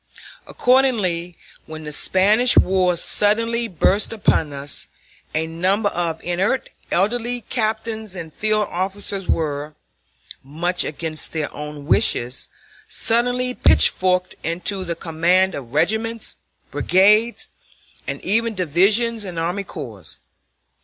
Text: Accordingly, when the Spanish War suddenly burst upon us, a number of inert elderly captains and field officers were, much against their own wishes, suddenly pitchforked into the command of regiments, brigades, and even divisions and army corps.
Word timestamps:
Accordingly, 0.47 1.37
when 1.67 1.83
the 1.83 1.91
Spanish 1.91 2.57
War 2.57 2.97
suddenly 2.97 3.67
burst 3.67 4.11
upon 4.11 4.51
us, 4.51 4.87
a 5.35 5.45
number 5.45 5.89
of 5.89 6.23
inert 6.23 6.71
elderly 6.89 7.41
captains 7.51 8.15
and 8.15 8.33
field 8.33 8.67
officers 8.71 9.27
were, 9.27 9.75
much 10.43 10.83
against 10.83 11.33
their 11.33 11.53
own 11.53 11.85
wishes, 11.85 12.47
suddenly 12.89 13.53
pitchforked 13.53 14.33
into 14.43 14.83
the 14.83 14.95
command 14.95 15.53
of 15.53 15.75
regiments, 15.75 16.35
brigades, 16.71 17.49
and 18.07 18.19
even 18.23 18.55
divisions 18.55 19.23
and 19.23 19.37
army 19.37 19.63
corps. 19.63 20.19